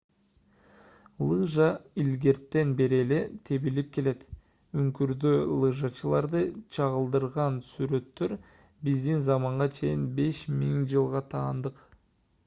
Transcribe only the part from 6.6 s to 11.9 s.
чагылдырган сүрөттөр биздин заманга чейин 5000-жылга таандык